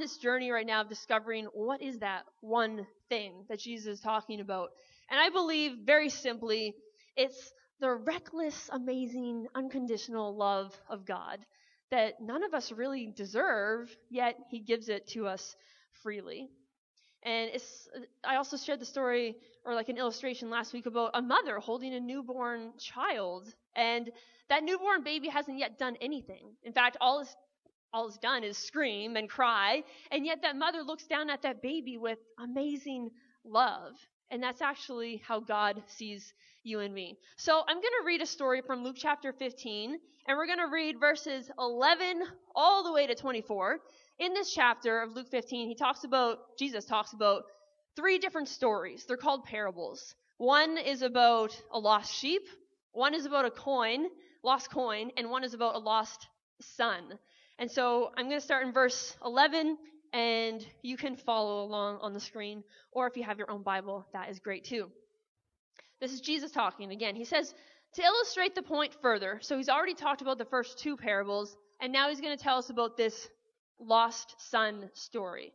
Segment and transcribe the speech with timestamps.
[0.00, 4.40] this journey right now of discovering what is that one thing that Jesus is talking
[4.40, 4.70] about.
[5.10, 6.74] And I believe very simply,
[7.16, 11.38] it's the reckless, amazing, unconditional love of God
[11.90, 15.56] that none of us really deserve, yet He gives it to us
[16.02, 16.48] freely.
[17.22, 17.50] And
[18.24, 21.92] I also shared the story or like an illustration last week about a mother holding
[21.92, 23.52] a newborn child.
[23.76, 24.10] And
[24.48, 26.52] that newborn baby hasn't yet done anything.
[26.62, 27.36] In fact, all it's,
[27.92, 29.82] all it's done is scream and cry.
[30.10, 33.10] And yet that mother looks down at that baby with amazing
[33.44, 33.92] love.
[34.30, 37.18] And that's actually how God sees you and me.
[37.36, 39.98] So I'm going to read a story from Luke chapter 15,
[40.28, 42.22] and we're going to read verses 11
[42.54, 43.80] all the way to 24
[44.20, 47.44] in this chapter of Luke 15, he talks about, Jesus talks about
[47.96, 49.06] three different stories.
[49.08, 50.14] They're called parables.
[50.36, 52.42] One is about a lost sheep,
[52.92, 54.06] one is about a coin,
[54.42, 56.28] lost coin, and one is about a lost
[56.60, 57.18] son.
[57.60, 59.76] And so I'm going to start in verse 11,
[60.14, 64.06] and you can follow along on the screen, or if you have your own Bible,
[64.14, 64.90] that is great too.
[66.00, 67.14] This is Jesus talking again.
[67.14, 67.54] He says,
[67.96, 71.92] to illustrate the point further, so he's already talked about the first two parables, and
[71.92, 73.28] now he's going to tell us about this
[73.78, 75.52] lost son story.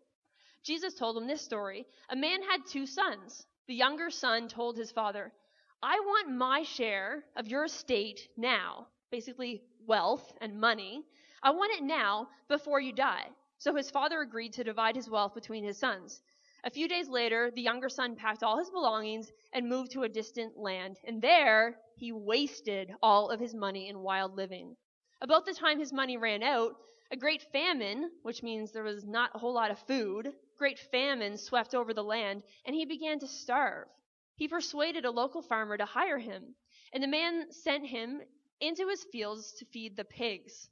[0.64, 1.88] Jesus told him this story.
[2.12, 3.48] A man had two sons.
[3.68, 5.34] The younger son told his father,
[5.82, 11.04] I want my share of your estate now, basically wealth and money.
[11.46, 13.28] I want it now before you die.
[13.60, 16.20] So his father agreed to divide his wealth between his sons.
[16.64, 20.10] A few days later, the younger son packed all his belongings and moved to a
[20.10, 24.76] distant land, and there he wasted all of his money in wild living.
[25.22, 26.78] About the time his money ran out,
[27.12, 31.38] a great famine, which means there was not a whole lot of food, great famine
[31.38, 33.88] swept over the land, and he began to starve.
[34.36, 36.56] He persuaded a local farmer to hire him,
[36.92, 38.24] and the man sent him
[38.60, 40.70] into his fields to feed the pigs.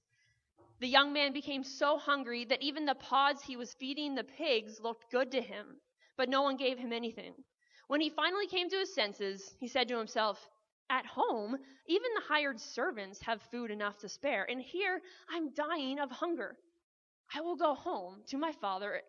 [0.80, 4.80] The young man became so hungry that even the pods he was feeding the pigs
[4.80, 5.80] looked good to him,
[6.18, 7.34] but no one gave him anything.
[7.88, 10.50] When he finally came to his senses, he said to himself,
[10.90, 16.00] at home, even the hired servants have food enough to spare, and here I'm dying
[16.00, 16.58] of hunger.
[17.34, 19.02] I will go home to my father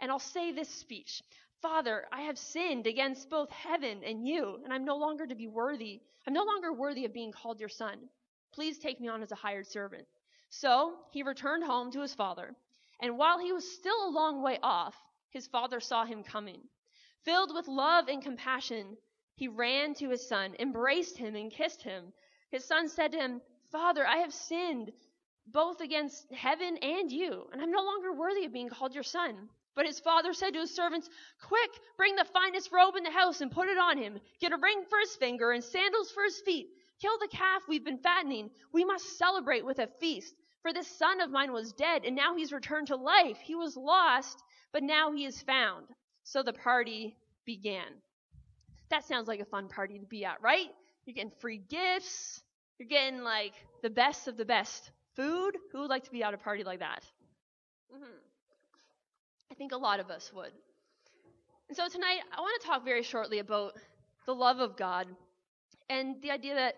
[0.00, 1.22] and I'll say this speech
[1.62, 5.48] Father, I have sinned against both heaven and you, and I'm no longer to be
[5.48, 6.02] worthy.
[6.26, 8.10] I'm no longer worthy of being called your son.
[8.52, 10.06] Please take me on as a hired servant.
[10.60, 12.54] So he returned home to his father,
[13.00, 14.94] and while he was still a long way off,
[15.30, 16.62] his father saw him coming.
[17.24, 18.96] Filled with love and compassion,
[19.34, 22.12] he ran to his son, embraced him, and kissed him.
[22.50, 24.92] His son said to him, Father, I have sinned
[25.46, 29.50] both against heaven and you, and I'm no longer worthy of being called your son.
[29.74, 31.10] But his father said to his servants,
[31.42, 34.20] Quick, bring the finest robe in the house and put it on him.
[34.40, 36.68] Get a ring for his finger and sandals for his feet.
[37.00, 38.50] Kill the calf we've been fattening.
[38.72, 40.34] We must celebrate with a feast.
[40.64, 43.36] For this son of mine was dead, and now he's returned to life.
[43.36, 44.42] He was lost,
[44.72, 45.84] but now he is found.
[46.22, 47.84] So the party began.
[48.88, 50.68] That sounds like a fun party to be at, right?
[51.04, 52.42] You're getting free gifts.
[52.78, 53.52] You're getting like
[53.82, 55.58] the best of the best food.
[55.70, 57.04] Who would like to be at a party like that?
[57.94, 58.04] Mm-hmm.
[59.52, 60.52] I think a lot of us would.
[61.68, 63.74] And so tonight, I want to talk very shortly about
[64.24, 65.08] the love of God
[65.90, 66.76] and the idea that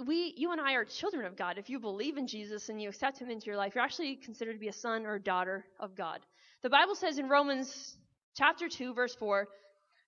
[0.00, 1.58] we, you and I are children of God.
[1.58, 4.54] If you believe in Jesus and you accept Him into your life, you're actually considered
[4.54, 6.20] to be a son or daughter of God.
[6.62, 7.96] The Bible says in Romans
[8.36, 9.48] chapter 2, verse 4,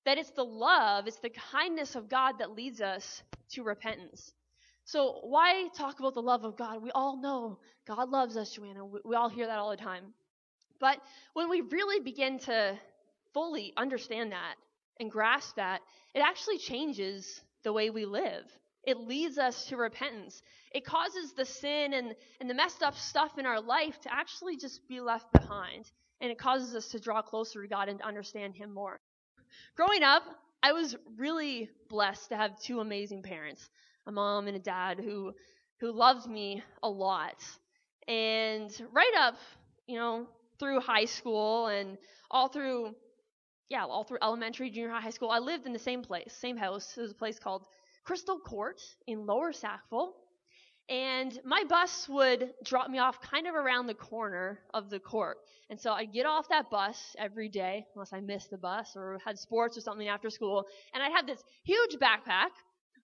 [0.04, 4.32] that it's the love, it's the kindness of God that leads us to repentance.
[4.84, 6.82] So why talk about the love of God?
[6.82, 8.84] We all know God loves us, Joanna.
[8.84, 10.14] We, we all hear that all the time.
[10.80, 10.98] But
[11.34, 12.78] when we really begin to
[13.32, 14.54] fully understand that
[14.98, 15.80] and grasp that,
[16.14, 18.44] it actually changes the way we live.
[18.84, 20.42] It leads us to repentance.
[20.72, 24.56] It causes the sin and, and the messed up stuff in our life to actually
[24.56, 25.90] just be left behind.
[26.20, 28.98] And it causes us to draw closer to God and to understand Him more.
[29.76, 30.22] Growing up,
[30.62, 33.68] I was really blessed to have two amazing parents,
[34.06, 35.32] a mom and a dad who
[35.80, 37.42] who loved me a lot.
[38.06, 39.34] And right up,
[39.88, 40.28] you know,
[40.60, 41.98] through high school and
[42.30, 42.94] all through
[43.68, 46.56] yeah, all through elementary, junior high, high school, I lived in the same place, same
[46.56, 46.96] house.
[46.96, 47.66] It was a place called
[48.04, 50.14] Crystal Court in Lower Sackville.
[50.88, 55.38] And my bus would drop me off kind of around the corner of the court.
[55.70, 59.18] And so I'd get off that bus every day, unless I missed the bus or
[59.24, 60.66] had sports or something after school.
[60.92, 62.50] And I'd have this huge backpack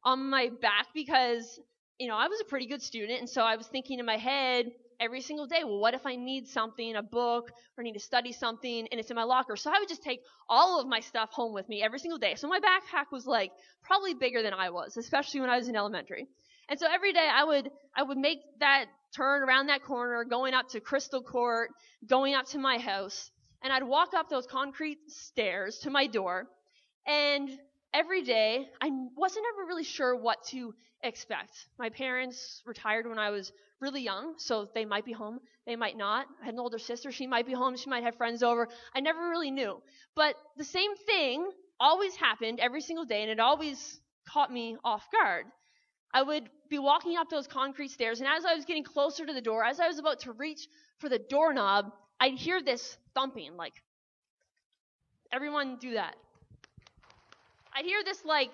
[0.05, 1.61] on my back because,
[1.99, 3.21] you know, I was a pretty good student.
[3.21, 4.67] And so I was thinking in my head
[5.01, 8.33] every single day, well, what if I need something, a book, or need to study
[8.33, 9.57] something, and it's in my locker?
[9.57, 12.35] So I would just take all of my stuff home with me every single day.
[12.37, 13.53] So my backpack was like
[13.83, 16.27] probably bigger than I was, especially when I was in elementary.
[16.69, 18.87] And so every day I would, I would make that
[19.17, 21.71] turn around that corner, going up to Crystal Court,
[22.07, 23.31] going up to my house.
[23.63, 26.47] and I'd walk up those concrete stairs to my door,
[27.07, 27.51] and
[27.93, 31.53] every day I wasn't ever really sure what to expect.
[31.79, 35.97] My parents retired when I was really young, so they might be home, they might
[35.97, 36.27] not.
[36.43, 38.69] I had an older sister, she might be home, she might have friends over.
[38.95, 39.81] I never really knew.
[40.17, 41.49] But the same thing
[41.79, 45.47] always happened every single day, and it always caught me off guard.
[46.13, 49.33] I would be walking up those concrete stairs, and as I was getting closer to
[49.33, 50.67] the door, as I was about to reach
[50.99, 53.75] for the doorknob, I'd hear this thumping, like,
[55.33, 56.17] everyone do that.
[57.79, 58.51] I'd hear this, like,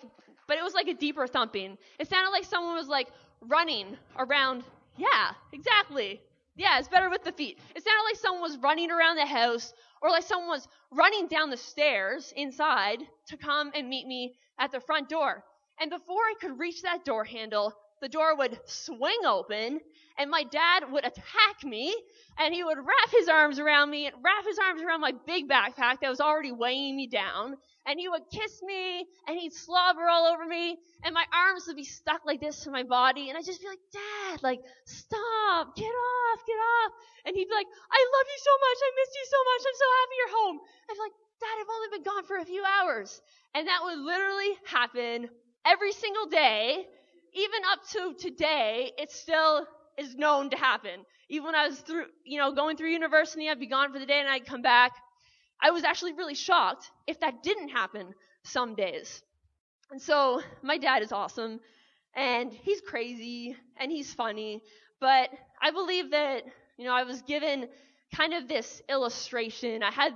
[0.47, 1.79] but it was like a deeper thumping.
[1.99, 3.09] It sounded like someone was, like,
[3.41, 4.65] running around.
[4.99, 6.21] Yeah, exactly.
[6.56, 7.59] Yeah, it's better with the feet.
[7.75, 9.73] It sounded like someone was running around the house,
[10.03, 12.99] or like someone was running down the stairs inside
[13.29, 15.43] to come and meet me at the front door.
[15.81, 19.81] And before I could reach that door handle, the door would swing open
[20.19, 21.94] and my dad would attack me
[22.38, 25.49] and he would wrap his arms around me and wrap his arms around my big
[25.49, 27.56] backpack that was already weighing me down
[27.87, 31.76] and he would kiss me and he'd slobber all over me and my arms would
[31.76, 35.76] be stuck like this to my body and I'd just be like, Dad, like, stop,
[35.76, 36.93] get off, get off.
[37.26, 39.79] And he'd be like, I love you so much, I miss you so much, I'm
[39.81, 40.56] so happy you're home.
[40.90, 43.20] I'd be like, Dad, I've only been gone for a few hours.
[43.55, 45.29] And that would literally happen
[45.67, 46.87] every single day,
[47.35, 49.67] even up to today, it still
[49.99, 51.05] is known to happen.
[51.29, 54.07] Even when I was through, you know, going through university, I'd be gone for the
[54.07, 54.93] day and I'd come back.
[55.61, 59.23] I was actually really shocked if that didn't happen some days.
[59.91, 61.61] And so my dad is awesome
[62.15, 64.63] and he's crazy and he's funny,
[65.01, 66.45] but I believe that,
[66.77, 67.69] you know, I was given
[68.15, 69.83] kind of this illustration.
[69.83, 70.15] I had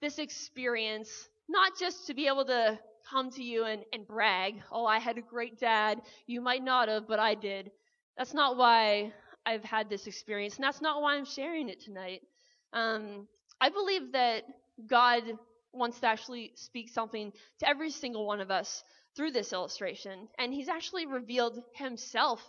[0.00, 2.78] this experience not just to be able to
[3.10, 6.00] come to you and, and brag, oh, I had a great dad.
[6.26, 7.70] You might not have, but I did.
[8.16, 9.12] That's not why
[9.46, 12.22] I've had this experience, and that's not why I'm sharing it tonight.
[12.72, 13.26] Um,
[13.60, 14.42] I believe that
[14.86, 15.22] God
[15.72, 18.82] wants to actually speak something to every single one of us
[19.16, 22.42] through this illustration, and He's actually revealed Himself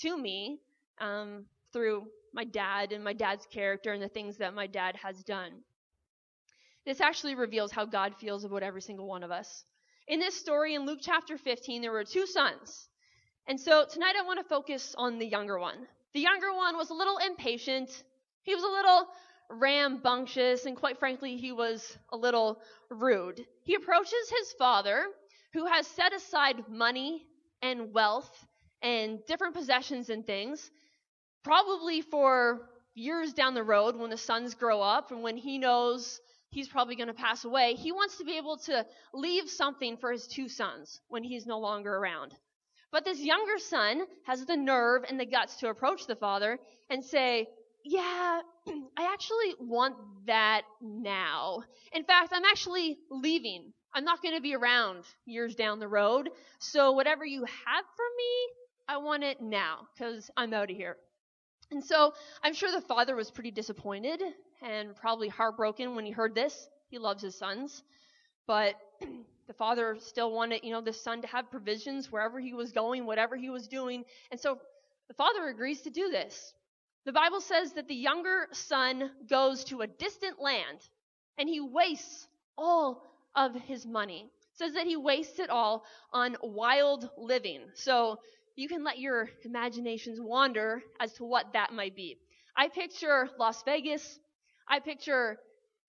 [0.00, 0.60] to me
[0.98, 5.22] um, through my dad and my dad's character and the things that my dad has
[5.24, 5.52] done.
[6.84, 9.64] This actually reveals how God feels about every single one of us.
[10.08, 12.88] In this story in Luke chapter 15, there were two sons.
[13.48, 15.88] And so tonight I want to focus on the younger one.
[16.14, 18.04] The younger one was a little impatient.
[18.44, 19.08] He was a little
[19.50, 23.44] rambunctious, and quite frankly, he was a little rude.
[23.64, 25.06] He approaches his father,
[25.52, 27.26] who has set aside money
[27.60, 28.46] and wealth
[28.82, 30.70] and different possessions and things,
[31.42, 36.20] probably for years down the road when the sons grow up and when he knows
[36.50, 37.74] he's probably going to pass away.
[37.74, 41.58] He wants to be able to leave something for his two sons when he's no
[41.58, 42.34] longer around.
[42.92, 46.58] But this younger son has the nerve and the guts to approach the father
[46.88, 47.48] and say,
[47.84, 48.40] Yeah,
[48.96, 49.96] I actually want
[50.26, 51.62] that now.
[51.92, 53.72] In fact, I'm actually leaving.
[53.92, 56.28] I'm not going to be around years down the road.
[56.58, 58.48] So whatever you have for me,
[58.88, 60.96] I want it now because I'm out of here.
[61.70, 64.20] And so I'm sure the father was pretty disappointed
[64.62, 66.68] and probably heartbroken when he heard this.
[66.88, 67.82] He loves his sons.
[68.46, 68.74] But
[69.46, 73.06] the father still wanted, you know, the son to have provisions wherever he was going,
[73.06, 74.04] whatever he was doing.
[74.30, 74.58] And so
[75.08, 76.52] the father agrees to do this.
[77.04, 80.78] The Bible says that the younger son goes to a distant land
[81.38, 82.26] and he wastes
[82.58, 84.30] all of his money.
[84.52, 87.60] It says that he wastes it all on wild living.
[87.74, 88.18] So
[88.56, 92.16] you can let your imaginations wander as to what that might be.
[92.56, 94.18] I picture Las Vegas
[94.68, 95.38] I picture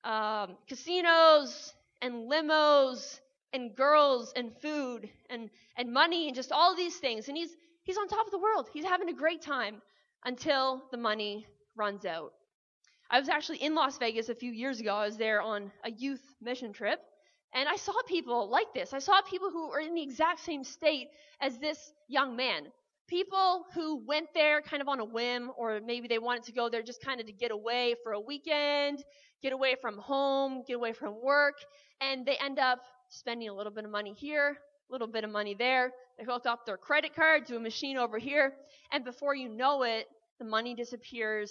[0.04, 3.20] um, casinos and limos
[3.54, 7.28] and girls and food and, and money and just all these things.
[7.28, 8.70] And he's, he's on top of the world.
[8.74, 9.82] He's having a great time
[10.26, 12.34] until the money runs out.
[13.10, 14.94] I was actually in Las Vegas a few years ago.
[14.96, 17.00] I was there on a youth mission trip.
[17.54, 18.94] And I saw people like this.
[18.94, 21.08] I saw people who were in the exact same state
[21.40, 22.68] as this young man.
[23.08, 26.68] People who went there kind of on a whim, or maybe they wanted to go
[26.68, 29.02] there just kind of to get away for a weekend,
[29.42, 31.56] get away from home, get away from work,
[32.02, 34.58] and they end up spending a little bit of money here,
[34.90, 35.92] a little bit of money there.
[36.18, 38.54] They hook up their credit card to a machine over here,
[38.92, 40.06] and before you know it,
[40.40, 41.50] the money disappears,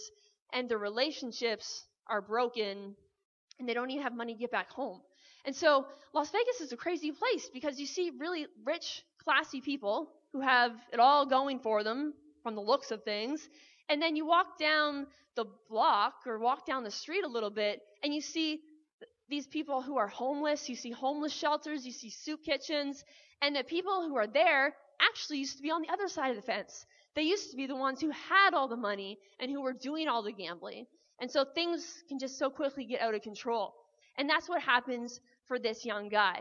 [0.53, 2.95] and the relationships are broken,
[3.59, 5.01] and they don't even have money to get back home.
[5.47, 10.11] And so Las Vegas is a crazy place because you see really rich, classy people
[10.33, 13.49] who have it all going for them from the looks of things.
[13.89, 15.07] And then you walk down
[15.37, 18.61] the block or walk down the street a little bit and you see
[19.29, 20.69] these people who are homeless.
[20.69, 23.03] You see homeless shelters, you see soup kitchens,
[23.43, 26.37] and the people who are there actually used to be on the other side of
[26.37, 26.87] the fence.
[27.15, 30.09] They used to be the ones who had all the money and who were doing
[30.09, 30.87] all the gambling.
[31.21, 33.75] And so things can just so quickly get out of control.
[34.19, 36.41] And that's what happens for this young guy.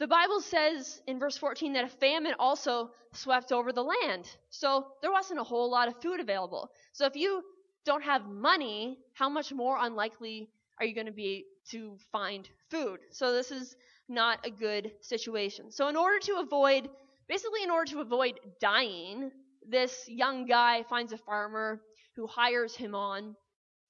[0.00, 4.28] The Bible says in verse 14 that a famine also swept over the land.
[4.50, 6.70] So there wasn't a whole lot of food available.
[6.92, 7.42] So if you
[7.84, 13.00] don't have money, how much more unlikely are you going to be to find food?
[13.12, 13.76] So this is
[14.08, 15.70] not a good situation.
[15.70, 16.90] So in order to avoid,
[17.28, 19.30] basically in order to avoid dying,
[19.68, 21.80] this young guy finds a farmer
[22.16, 23.36] who hires him on.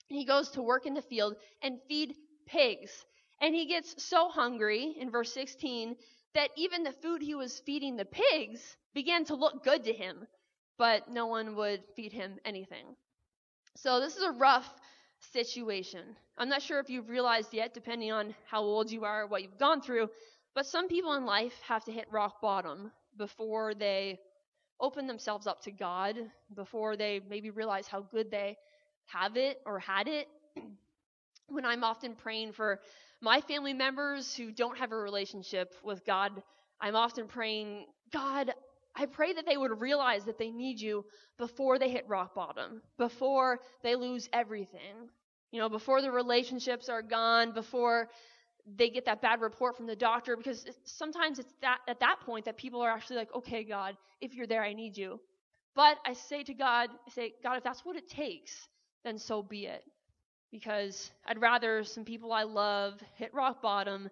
[0.08, 2.14] He goes to work in the field and feed
[2.46, 3.04] pigs.
[3.40, 5.96] And he gets so hungry in verse 16
[6.34, 10.26] that even the food he was feeding the pigs began to look good to him,
[10.78, 12.96] but no one would feed him anything.
[13.76, 14.68] So this is a rough
[15.32, 16.16] situation.
[16.38, 19.58] I'm not sure if you've realized yet, depending on how old you are, what you've
[19.58, 20.08] gone through,
[20.54, 24.18] but some people in life have to hit rock bottom before they
[24.80, 26.16] open themselves up to God,
[26.54, 28.56] before they maybe realize how good they
[29.06, 30.28] have it or had it.
[31.48, 32.80] When I'm often praying for
[33.20, 36.42] my family members who don't have a relationship with God,
[36.80, 38.52] I'm often praying, God,
[38.96, 41.04] I pray that they would realize that they need you
[41.38, 45.08] before they hit rock bottom, before they lose everything.
[45.50, 48.08] You know, before the relationships are gone, before
[48.76, 52.46] they get that bad report from the doctor, because sometimes it's that at that point
[52.46, 55.20] that people are actually like, okay, God, if you're there, I need you.
[55.74, 58.68] But I say to God, I say, God, if that's what it takes,
[59.04, 59.82] then so be it.
[60.54, 64.08] Because I'd rather some people I love hit rock bottom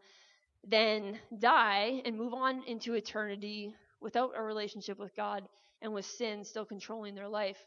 [0.66, 5.48] than die and move on into eternity without a relationship with God
[5.82, 7.58] and with sin still controlling their life.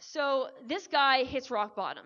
[0.00, 2.04] So this guy hits rock bottom.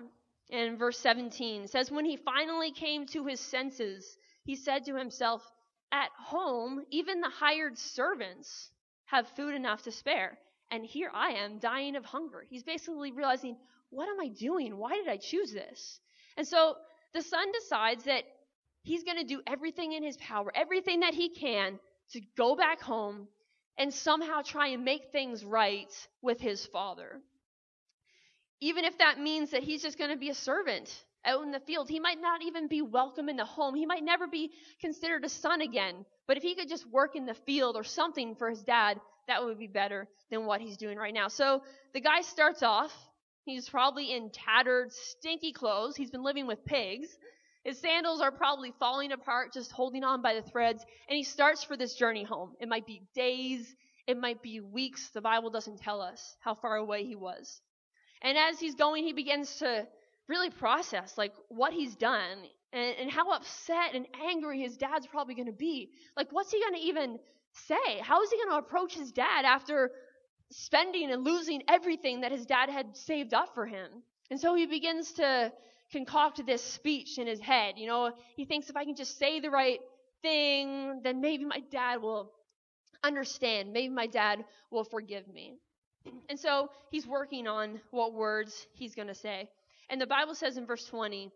[0.50, 5.42] And verse 17 says, When he finally came to his senses, he said to himself,
[5.90, 8.70] At home, even the hired servants
[9.06, 10.38] have food enough to spare.
[10.70, 12.44] And here I am dying of hunger.
[12.48, 13.56] He's basically realizing,
[13.90, 14.76] What am I doing?
[14.76, 16.00] Why did I choose this?
[16.36, 16.76] And so
[17.14, 18.24] the son decides that
[18.82, 21.78] he's going to do everything in his power, everything that he can
[22.12, 23.28] to go back home
[23.76, 27.20] and somehow try and make things right with his father.
[28.60, 30.92] Even if that means that he's just going to be a servant
[31.24, 31.88] out in the field.
[31.88, 33.74] He might not even be welcome in the home.
[33.74, 36.04] He might never be considered a son again.
[36.26, 39.44] But if he could just work in the field or something for his dad, that
[39.44, 41.28] would be better than what he's doing right now.
[41.28, 41.62] So
[41.94, 42.92] the guy starts off.
[43.44, 45.96] He's probably in tattered, stinky clothes.
[45.96, 47.08] He's been living with pigs.
[47.64, 50.84] His sandals are probably falling apart, just holding on by the threads.
[51.08, 52.52] And he starts for this journey home.
[52.60, 53.74] It might be days,
[54.06, 55.10] it might be weeks.
[55.10, 57.60] The Bible doesn't tell us how far away he was.
[58.22, 59.86] And as he's going, he begins to
[60.28, 62.38] really process like what he's done
[62.72, 65.90] and, and how upset and angry his dad's probably going to be.
[66.16, 67.18] Like, what's he going to even
[67.66, 67.98] say?
[68.00, 69.90] How is he going to approach his dad after
[70.50, 73.90] spending and losing everything that his dad had saved up for him?
[74.30, 75.52] And so he begins to
[75.90, 77.74] concoct this speech in his head.
[77.76, 79.80] You know, he thinks if I can just say the right
[80.22, 82.32] thing, then maybe my dad will
[83.02, 83.72] understand.
[83.72, 85.58] Maybe my dad will forgive me.
[86.28, 89.48] And so he's working on what words he's going to say.
[89.90, 91.30] And the Bible says in verse 20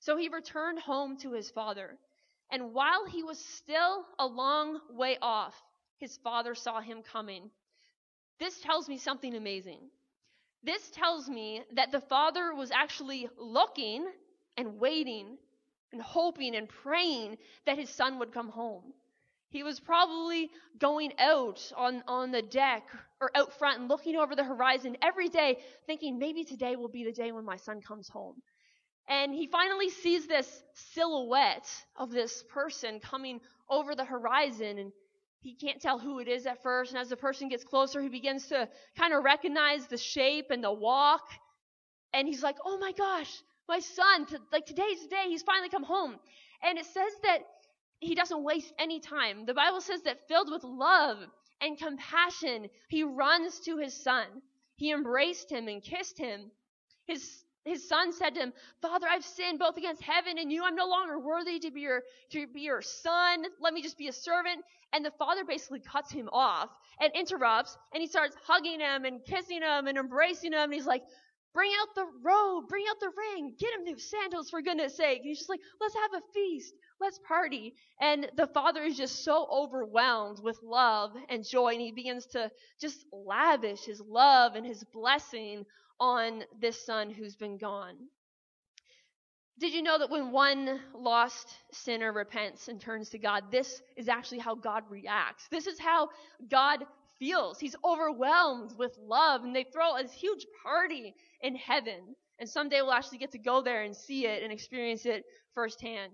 [0.00, 1.98] So he returned home to his father.
[2.50, 5.54] And while he was still a long way off,
[5.98, 7.50] his father saw him coming.
[8.40, 9.80] This tells me something amazing.
[10.62, 14.06] This tells me that the father was actually looking
[14.56, 15.36] and waiting
[15.92, 18.92] and hoping and praying that his son would come home.
[19.50, 22.84] He was probably going out on, on the deck
[23.20, 27.04] or out front and looking over the horizon every day, thinking maybe today will be
[27.04, 28.36] the day when my son comes home.
[29.08, 30.62] And he finally sees this
[30.92, 33.40] silhouette of this person coming
[33.70, 34.92] over the horizon, and
[35.40, 36.92] he can't tell who it is at first.
[36.92, 40.62] And as the person gets closer, he begins to kind of recognize the shape and
[40.62, 41.28] the walk.
[42.12, 43.30] And he's like, oh my gosh,
[43.68, 46.16] my son, like today's the day, he's finally come home.
[46.62, 47.38] And it says that
[48.00, 49.46] he doesn't waste any time.
[49.46, 51.18] The Bible says that filled with love
[51.60, 54.26] and compassion, he runs to his son.
[54.76, 56.50] He embraced him and kissed him.
[57.06, 60.64] His his son said to him, Father, I've sinned both against heaven and you.
[60.64, 63.44] I'm no longer worthy to be your, to be your son.
[63.60, 64.64] Let me just be a servant.
[64.92, 69.24] And the father basically cuts him off and interrupts and he starts hugging him and
[69.24, 70.64] kissing him and embracing him.
[70.64, 71.02] And he's like,
[71.52, 75.18] bring out the robe, bring out the ring, get him new sandals for goodness sake.
[75.18, 76.74] And he's just like, let's have a feast.
[77.00, 77.74] Let's party.
[78.00, 81.72] And the father is just so overwhelmed with love and joy.
[81.72, 82.50] And he begins to
[82.80, 85.64] just lavish his love and his blessing
[86.00, 87.96] on this son who's been gone.
[89.60, 94.08] Did you know that when one lost sinner repents and turns to God, this is
[94.08, 95.48] actually how God reacts?
[95.50, 96.10] This is how
[96.48, 96.84] God
[97.18, 97.58] feels.
[97.58, 101.12] He's overwhelmed with love, and they throw a huge party
[101.42, 102.14] in heaven.
[102.38, 105.24] And someday we'll actually get to go there and see it and experience it
[105.54, 106.12] firsthand.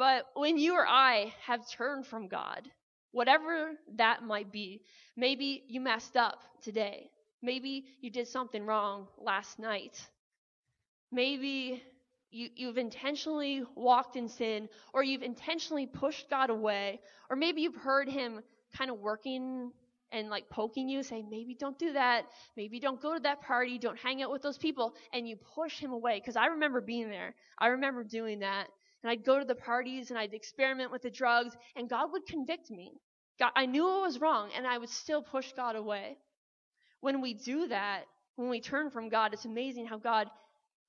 [0.00, 2.62] But when you or I have turned from God,
[3.12, 4.80] whatever that might be,
[5.14, 7.10] maybe you messed up today.
[7.42, 10.00] Maybe you did something wrong last night.
[11.12, 11.82] Maybe
[12.30, 17.76] you, you've intentionally walked in sin, or you've intentionally pushed God away, or maybe you've
[17.76, 18.40] heard Him
[18.78, 19.70] kind of working
[20.12, 22.24] and like poking you, saying, maybe don't do that,
[22.56, 25.78] maybe don't go to that party, don't hang out with those people, and you push
[25.78, 26.18] Him away.
[26.18, 27.34] Because I remember being there.
[27.58, 28.68] I remember doing that.
[29.02, 32.26] And I'd go to the parties and I'd experiment with the drugs, and God would
[32.26, 32.92] convict me.
[33.38, 36.18] God, I knew I was wrong, and I would still push God away.
[37.00, 38.04] When we do that,
[38.36, 40.28] when we turn from God, it's amazing how God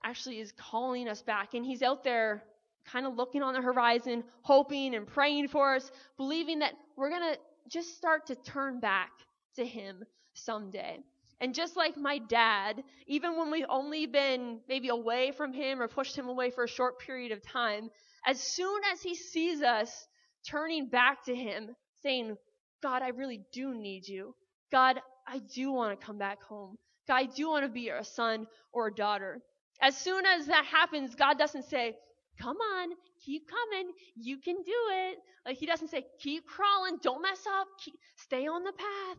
[0.03, 1.53] actually is calling us back.
[1.53, 2.43] And He's out there
[2.85, 7.33] kind of looking on the horizon, hoping and praying for us, believing that we're going
[7.33, 7.39] to
[7.69, 9.11] just start to turn back
[9.55, 10.03] to Him
[10.33, 10.99] someday.
[11.41, 15.87] And just like my dad, even when we've only been maybe away from him or
[15.87, 17.89] pushed him away for a short period of time,
[18.27, 20.07] as soon as he sees us
[20.47, 22.37] turning back to him, saying,
[22.83, 24.35] God, I really do need you.
[24.71, 26.77] God, I do want to come back home.
[27.07, 29.41] God, I do want to be a son or a daughter.
[29.81, 31.95] As soon as that happens, God doesn't say,
[32.39, 32.89] Come on,
[33.23, 35.17] keep coming, you can do it.
[35.45, 39.17] Like He doesn't say, Keep crawling, don't mess up, keep, stay on the path.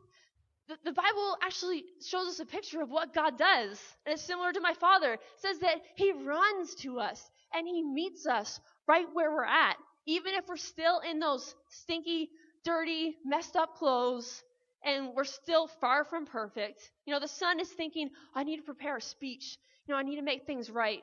[0.73, 3.79] The, the Bible actually shows us a picture of what God does.
[4.07, 5.15] And it's similar to my father.
[5.15, 7.21] It says that He runs to us
[7.53, 9.77] and He meets us right where we're at.
[10.07, 12.31] Even if we're still in those stinky,
[12.65, 14.43] dirty, messed up clothes,
[14.85, 16.91] and we're still far from perfect.
[17.07, 19.59] You know, the son is thinking, I need to prepare a speech.
[19.87, 21.03] You know, I need to make things right.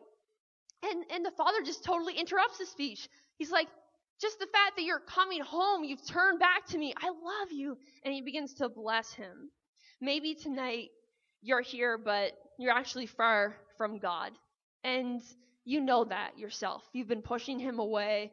[0.84, 3.08] And and the father just totally interrupts the speech.
[3.38, 3.68] He's like,
[4.20, 6.94] just the fact that you're coming home, you've turned back to me.
[6.98, 7.78] I love you.
[8.04, 9.50] And he begins to bless him.
[10.02, 10.90] Maybe tonight
[11.42, 14.32] you're here, but you're actually far from God.
[14.84, 15.22] And
[15.66, 16.84] you know that yourself.
[16.94, 18.32] You've been pushing him away.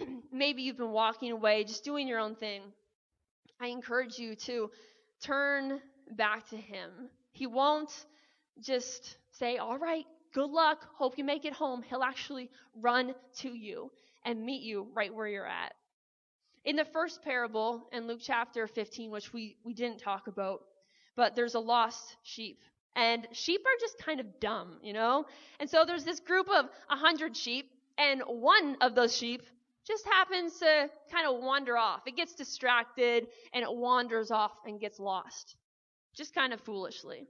[0.32, 2.62] Maybe you've been walking away, just doing your own thing.
[3.60, 4.70] I encourage you to
[5.22, 5.80] turn
[6.16, 6.90] back to him.
[7.32, 7.90] He won't
[8.60, 11.82] just say, All right, good luck, hope you make it home.
[11.82, 12.50] He'll actually
[12.80, 13.90] run to you
[14.24, 15.74] and meet you right where you're at.
[16.64, 20.60] In the first parable in Luke chapter 15, which we, we didn't talk about,
[21.16, 22.60] but there's a lost sheep.
[22.94, 25.24] And sheep are just kind of dumb, you know?
[25.58, 29.42] And so there's this group of a hundred sheep, and one of those sheep
[29.86, 32.02] just happens to kind of wander off.
[32.06, 35.56] It gets distracted and it wanders off and gets lost.
[36.14, 37.26] Just kind of foolishly.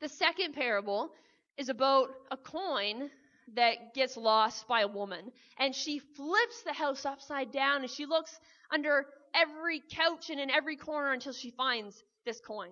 [0.00, 1.10] The second parable
[1.58, 3.10] is about a coin
[3.54, 5.30] that gets lost by a woman.
[5.58, 8.38] And she flips the house upside down and she looks
[8.72, 12.70] under every couch and in every corner until she finds this coin.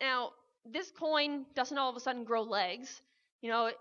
[0.00, 0.30] Now,
[0.64, 3.00] this coin doesn't all of a sudden grow legs.
[3.40, 3.76] You know, it,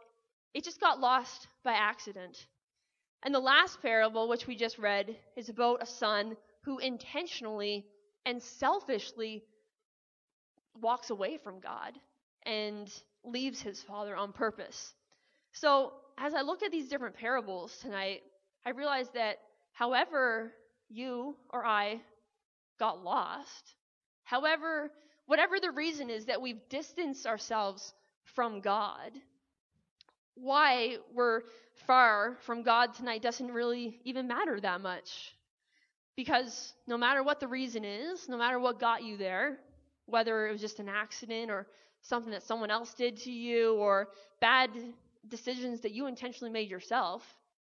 [0.53, 2.45] it just got lost by accident.
[3.23, 7.85] And the last parable, which we just read, is about a son who intentionally
[8.25, 9.43] and selfishly
[10.81, 11.93] walks away from God
[12.43, 12.89] and
[13.23, 14.93] leaves his father on purpose.
[15.51, 18.21] So, as I look at these different parables tonight,
[18.65, 19.37] I realize that
[19.73, 20.51] however
[20.89, 22.01] you or I
[22.79, 23.75] got lost,
[24.27, 24.91] however,
[25.25, 27.93] whatever the reason is that we've distanced ourselves
[28.35, 29.11] from God,
[30.35, 31.43] why we're
[31.87, 35.33] far from God tonight doesn't really even matter that much.
[36.17, 39.59] Because no matter what the reason is, no matter what got you there,
[40.07, 41.65] whether it was just an accident or
[42.01, 44.09] something that someone else did to you or
[44.41, 44.69] bad
[45.29, 47.23] decisions that you intentionally made yourself,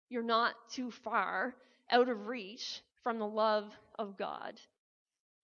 [0.08, 1.56] you're not too far
[1.90, 4.60] out of reach from the love of God.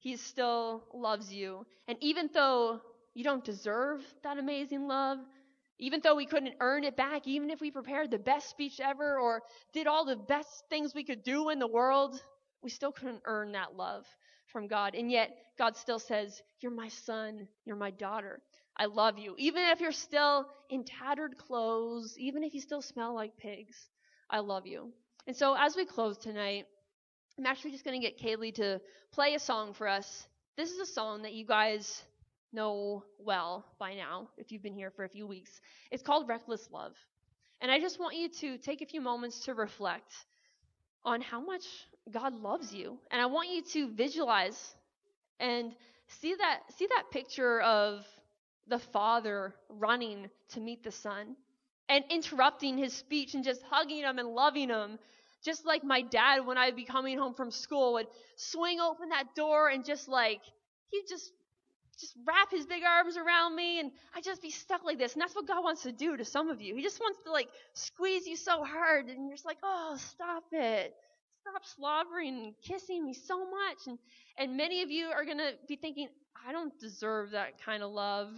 [0.00, 1.66] He still loves you.
[1.86, 2.80] And even though
[3.14, 5.18] you don't deserve that amazing love,
[5.78, 9.18] even though we couldn't earn it back, even if we prepared the best speech ever
[9.18, 12.20] or did all the best things we could do in the world,
[12.62, 14.04] we still couldn't earn that love
[14.46, 14.94] from God.
[14.94, 18.40] And yet, God still says, You're my son, you're my daughter.
[18.76, 19.34] I love you.
[19.38, 23.88] Even if you're still in tattered clothes, even if you still smell like pigs,
[24.30, 24.92] I love you.
[25.26, 26.66] And so, as we close tonight,
[27.38, 28.80] I'm actually just going to get Kaylee to
[29.12, 30.26] play a song for us.
[30.56, 32.02] This is a song that you guys
[32.52, 35.60] know well by now, if you've been here for a few weeks.
[35.90, 36.92] It's called Reckless Love.
[37.60, 40.12] And I just want you to take a few moments to reflect
[41.04, 41.64] on how much
[42.10, 42.98] God loves you.
[43.10, 44.74] And I want you to visualize
[45.38, 45.74] and
[46.20, 48.04] see that see that picture of
[48.66, 51.36] the father running to meet the son
[51.88, 54.98] and interrupting his speech and just hugging him and loving him
[55.44, 59.35] just like my dad when I'd be coming home from school would swing open that
[59.35, 60.40] door and just like
[60.90, 61.33] he'd just
[62.00, 65.12] just wrap his big arms around me and I'd just be stuck like this.
[65.12, 66.74] And that's what God wants to do to some of you.
[66.74, 70.44] He just wants to like squeeze you so hard and you're just like, oh, stop
[70.53, 70.94] it.
[71.42, 73.87] Stop slobbering and kissing me so much.
[73.87, 73.98] And,
[74.38, 76.09] and many of you are going to be thinking,
[76.46, 78.29] I don't deserve that kind of love.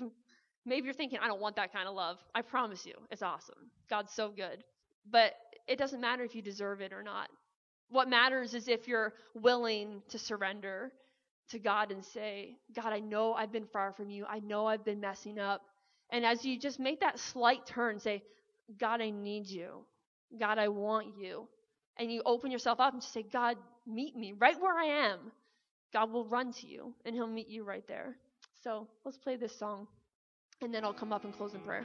[0.64, 2.18] Maybe you're thinking, I don't want that kind of love.
[2.34, 3.70] I promise you, it's awesome.
[3.88, 4.64] God's so good.
[5.10, 5.34] But
[5.66, 7.28] it doesn't matter if you deserve it or not.
[7.88, 10.92] What matters is if you're willing to surrender
[11.50, 14.24] to God and say, God, I know I've been far from you.
[14.26, 15.62] I know I've been messing up.
[16.10, 18.22] And as you just make that slight turn, say,
[18.80, 19.84] God, I need you.
[20.38, 21.48] God, I want you.
[21.98, 25.18] And you open yourself up and just say, God, meet me right where I am.
[25.92, 28.16] God will run to you and he'll meet you right there.
[28.64, 29.86] So let's play this song
[30.62, 31.84] and then I'll come up and close in prayer.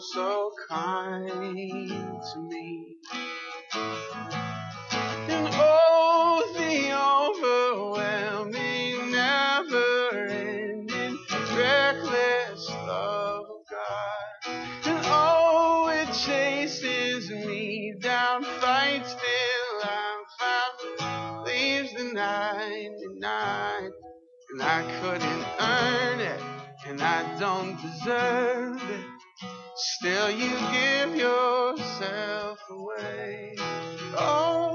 [0.00, 2.96] So, kind to me.
[3.74, 6.92] And oh, the
[8.40, 11.18] overwhelming, never ending,
[11.54, 14.56] reckless love of God.
[14.86, 23.90] And oh, it chases me down, fights till I'm found, leaves the 99.
[24.52, 26.40] And I couldn't earn it,
[26.86, 29.09] and I don't deserve it.
[30.00, 33.54] Still, you give yourself away.
[34.16, 34.69] Oh,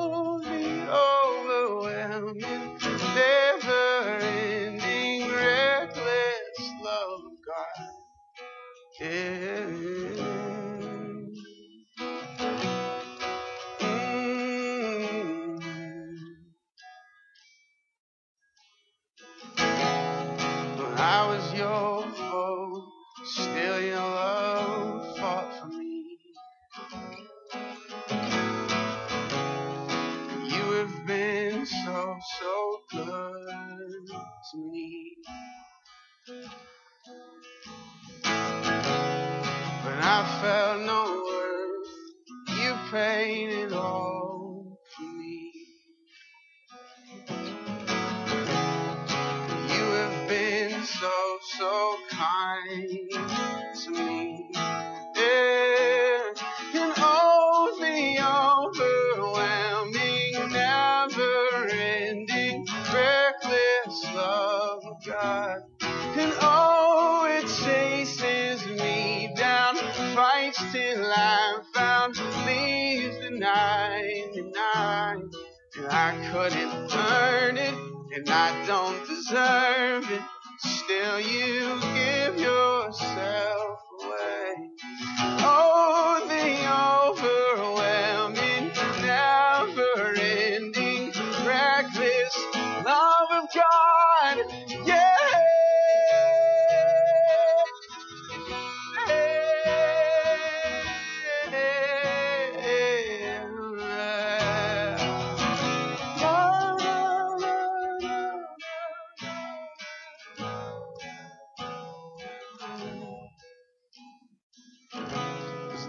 [76.36, 77.74] couldn't earn it,
[78.14, 80.22] and I don't deserve it.
[80.60, 81.55] Still, you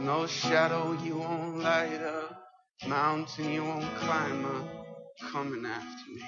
[0.01, 2.45] No shadow you won't light up,
[2.89, 4.87] mountain you won't climb up,
[5.33, 6.25] coming after me.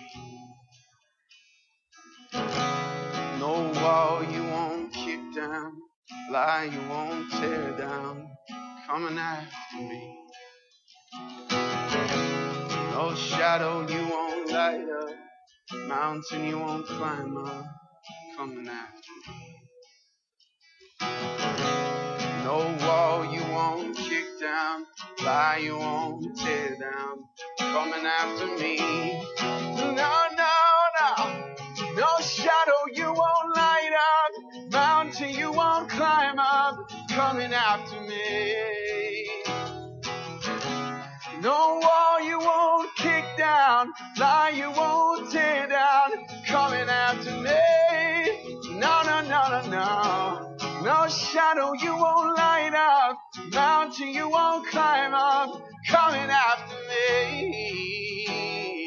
[3.40, 5.72] No wall you won't kick down,
[6.30, 8.28] lie you won't tear down,
[8.86, 10.16] coming after me.
[12.92, 15.16] No shadow you won't light up,
[15.88, 17.66] mountain you won't climb up,
[18.36, 19.46] coming after me.
[22.48, 24.86] No wall you won't kick down,
[25.22, 27.24] lie you won't tear down,
[27.58, 28.78] coming after me.
[29.76, 29.92] No,
[30.42, 30.54] no,
[30.98, 31.44] no,
[31.94, 39.28] no shadow you won't light up, mountain you won't climb up, coming after me.
[41.42, 46.12] No wall you won't kick down, lie you won't tear down,
[46.46, 48.78] coming after me.
[48.80, 50.47] No, no, no, no, no.
[50.88, 53.18] No shadow you won't light up,
[53.52, 58.24] mountain you won't climb up, coming after me.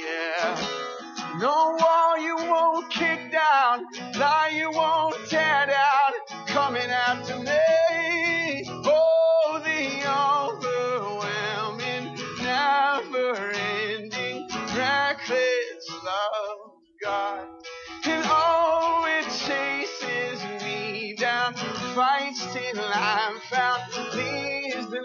[0.03, 0.57] Yeah.
[1.37, 3.85] No wall you won't kick down,
[4.15, 7.70] lie you won't tear down, coming after me.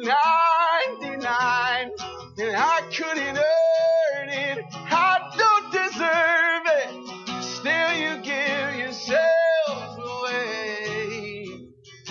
[0.06, 1.90] 99,
[2.38, 4.64] and I couldn't earn it.
[4.74, 7.44] I don't deserve it.
[7.44, 11.48] Still, you give yourself away.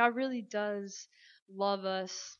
[0.00, 1.08] God really does
[1.54, 2.38] love us.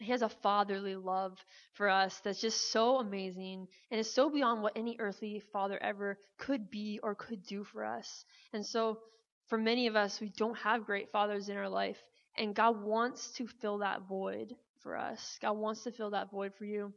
[0.00, 1.38] He has a fatherly love
[1.74, 6.18] for us that's just so amazing and is so beyond what any earthly father ever
[6.38, 8.24] could be or could do for us.
[8.52, 8.98] And so,
[9.46, 12.00] for many of us, we don't have great fathers in our life,
[12.36, 15.38] and God wants to fill that void for us.
[15.40, 16.92] God wants to fill that void for you.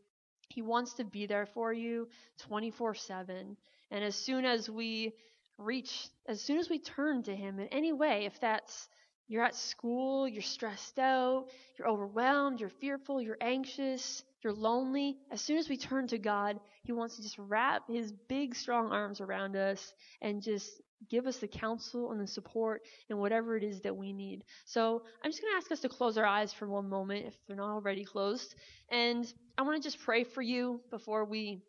[0.49, 2.07] He wants to be there for you
[2.39, 3.55] 24 7.
[3.91, 5.13] And as soon as we
[5.59, 8.89] reach, as soon as we turn to Him in any way, if that's
[9.27, 15.17] you're at school, you're stressed out, you're overwhelmed, you're fearful, you're anxious, you're lonely.
[15.31, 18.91] As soon as we turn to God, He wants to just wrap His big, strong
[18.91, 23.63] arms around us and just give us the counsel and the support and whatever it
[23.63, 24.43] is that we need.
[24.65, 27.34] So I'm just going to ask us to close our eyes for one moment if
[27.47, 28.55] they're not already closed.
[28.91, 31.62] And I want to just pray for you before we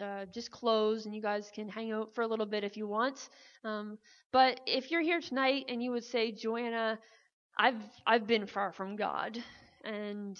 [0.00, 2.86] uh, just close, and you guys can hang out for a little bit if you
[2.86, 3.28] want.
[3.64, 3.98] Um,
[4.32, 6.98] but if you're here tonight and you would say, Joanna,
[7.56, 9.38] I've I've been far from God,
[9.84, 10.38] and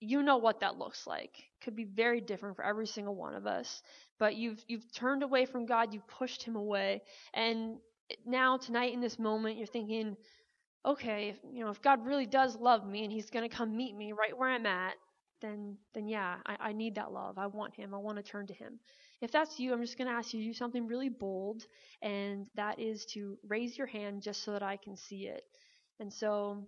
[0.00, 1.34] you know what that looks like.
[1.62, 3.82] Could be very different for every single one of us.
[4.18, 7.02] But you've you've turned away from God, you've pushed Him away,
[7.34, 7.78] and
[8.26, 10.16] now tonight in this moment, you're thinking,
[10.84, 13.76] okay, if, you know, if God really does love me and He's going to come
[13.76, 14.94] meet me right where I'm at,
[15.42, 17.36] then then yeah, I, I need that love.
[17.36, 17.94] I want him.
[17.94, 18.78] I want to turn to him.
[19.20, 21.66] If that's you, I'm just going to ask you to do something really bold,
[22.00, 25.44] and that is to raise your hand just so that I can see it.
[26.00, 26.66] And so,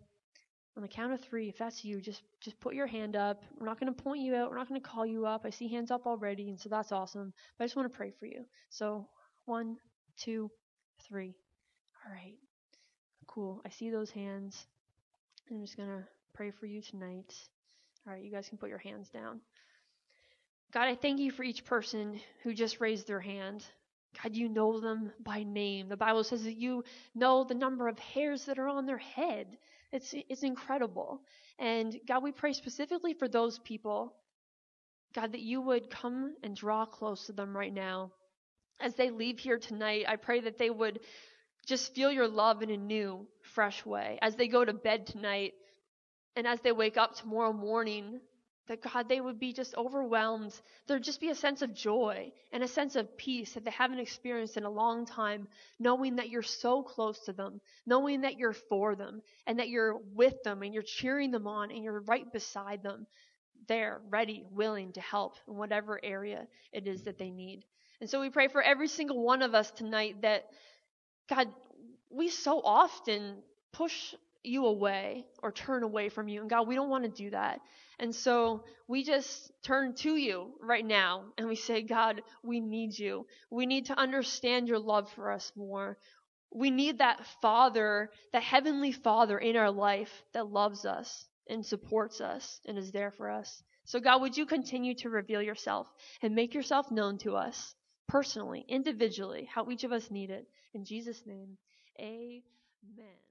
[0.77, 3.43] on the count of three, if that's you, just just put your hand up.
[3.59, 4.51] We're not going to point you out.
[4.51, 5.43] We're not going to call you up.
[5.45, 7.33] I see hands up already, and so that's awesome.
[7.57, 8.45] But I just want to pray for you.
[8.69, 9.09] So
[9.47, 9.77] one,
[10.19, 10.51] two,
[11.09, 11.35] three.
[12.05, 12.37] All right.
[13.27, 13.63] Cool.
[13.65, 14.67] I see those hands.
[15.51, 17.33] I'm just going to pray for you tonight.
[18.07, 19.41] All right, you guys can put your hands down.
[20.75, 23.65] God, I thank you for each person who just raised their hand.
[24.23, 25.89] God, you know them by name.
[25.89, 29.57] The Bible says that you know the number of hairs that are on their head.
[29.91, 31.23] It's it's incredible.
[31.59, 34.15] And God, we pray specifically for those people.
[35.15, 38.13] God, that you would come and draw close to them right now.
[38.81, 41.01] As they leave here tonight, I pray that they would
[41.67, 44.19] just feel your love in a new, fresh way.
[44.21, 45.55] As they go to bed tonight,
[46.37, 48.21] and as they wake up tomorrow morning,
[48.67, 50.59] that God, they would be just overwhelmed.
[50.87, 53.99] There'd just be a sense of joy and a sense of peace that they haven't
[53.99, 58.55] experienced in a long time, knowing that you're so close to them, knowing that you're
[58.55, 62.33] for them, and that you're with them, and you're cheering them on, and you're right
[62.33, 63.07] beside them,
[63.69, 67.65] there, ready, willing to help in whatever area it is that they need.
[68.01, 70.45] And so we pray for every single one of us tonight that,
[71.29, 71.49] God,
[72.11, 73.37] we so often
[73.73, 76.41] push you away or turn away from you.
[76.41, 77.61] And God, we don't want to do that.
[77.99, 82.99] And so we just turn to you right now and we say, God, we need
[82.99, 83.27] you.
[83.51, 85.99] We need to understand your love for us more.
[86.53, 92.21] We need that Father, that Heavenly Father in our life that loves us and supports
[92.21, 93.63] us and is there for us.
[93.87, 95.87] So, God, would you continue to reveal yourself
[96.23, 97.75] and make yourself known to us
[98.09, 100.47] personally, individually, how each of us need it.
[100.73, 101.57] In Jesus' name,
[101.99, 103.24] amen.